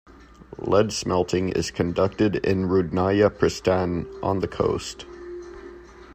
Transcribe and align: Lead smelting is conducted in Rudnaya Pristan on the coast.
Lead 0.57 0.91
smelting 0.91 1.49
is 1.49 1.69
conducted 1.69 2.37
in 2.37 2.67
Rudnaya 2.67 3.29
Pristan 3.29 4.07
on 4.23 4.39
the 4.39 4.47
coast. 4.47 5.05